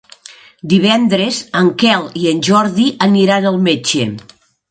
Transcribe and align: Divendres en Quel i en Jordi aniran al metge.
Divendres 0.71 1.41
en 1.59 1.69
Quel 1.83 2.07
i 2.23 2.25
en 2.33 2.41
Jordi 2.49 2.87
aniran 3.09 3.47
al 3.51 3.63
metge. 3.69 4.09